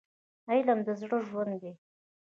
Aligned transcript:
علم 0.51 0.79
د 0.87 0.89
زړه 1.01 1.17
ژوند 1.27 1.53
دی. 1.61 1.73